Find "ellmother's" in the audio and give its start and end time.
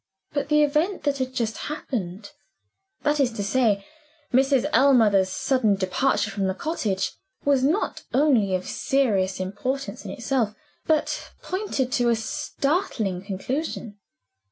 4.73-5.29